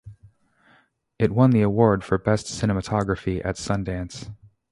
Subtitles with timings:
[1.19, 4.31] It won the award for Best Cinematography at Sundance.